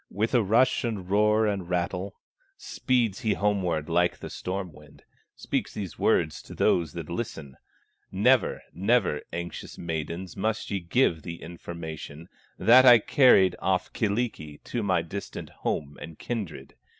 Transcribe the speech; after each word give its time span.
With 0.09 0.33
a 0.33 0.41
rush, 0.41 0.83
and 0.83 1.07
roar, 1.11 1.45
and 1.45 1.69
rattle, 1.69 2.15
Speeds 2.57 3.19
he 3.19 3.33
homeward 3.35 3.87
like 3.87 4.17
the 4.17 4.31
storm 4.31 4.73
wind, 4.73 5.03
Speaks 5.35 5.75
these 5.75 5.99
words 5.99 6.41
to 6.41 6.55
those 6.55 6.93
that 6.93 7.07
listen: 7.07 7.55
"Never, 8.11 8.63
never, 8.73 9.21
anxious 9.31 9.77
maidens, 9.77 10.35
Must 10.35 10.71
ye 10.71 10.79
give 10.79 11.21
the 11.21 11.39
information, 11.43 12.29
That 12.57 12.83
I 12.83 12.97
carried 12.97 13.55
off 13.59 13.93
Kyllikki 13.93 14.57
To 14.63 14.81
my 14.81 15.03
distant 15.03 15.49
home 15.51 15.99
and 16.01 16.17
kindred. 16.17 16.73